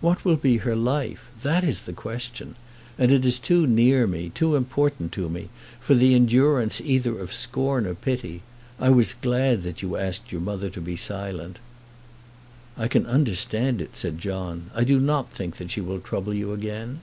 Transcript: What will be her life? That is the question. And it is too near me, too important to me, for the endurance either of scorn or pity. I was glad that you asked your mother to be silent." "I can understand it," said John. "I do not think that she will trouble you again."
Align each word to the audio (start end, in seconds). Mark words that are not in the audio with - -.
What 0.00 0.24
will 0.24 0.36
be 0.38 0.56
her 0.56 0.74
life? 0.74 1.26
That 1.42 1.62
is 1.62 1.82
the 1.82 1.92
question. 1.92 2.54
And 2.96 3.12
it 3.12 3.26
is 3.26 3.38
too 3.38 3.66
near 3.66 4.06
me, 4.06 4.30
too 4.30 4.56
important 4.56 5.12
to 5.12 5.28
me, 5.28 5.50
for 5.80 5.92
the 5.94 6.14
endurance 6.14 6.80
either 6.80 7.18
of 7.18 7.30
scorn 7.34 7.84
or 7.84 7.94
pity. 7.94 8.40
I 8.80 8.88
was 8.88 9.12
glad 9.12 9.60
that 9.64 9.82
you 9.82 9.98
asked 9.98 10.32
your 10.32 10.40
mother 10.40 10.70
to 10.70 10.80
be 10.80 10.96
silent." 10.96 11.58
"I 12.78 12.88
can 12.88 13.04
understand 13.04 13.82
it," 13.82 13.96
said 13.96 14.18
John. 14.18 14.70
"I 14.74 14.82
do 14.82 14.98
not 14.98 15.30
think 15.30 15.56
that 15.58 15.70
she 15.72 15.82
will 15.82 16.00
trouble 16.00 16.32
you 16.32 16.54
again." 16.54 17.00